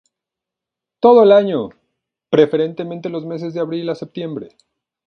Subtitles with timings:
[0.99, 1.69] Todo el año,
[2.31, 4.49] preferentemente en los meses de abril a septiembre.